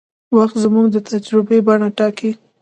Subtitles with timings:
[0.37, 2.31] وخت زموږ د تجربې بڼه ټاکي.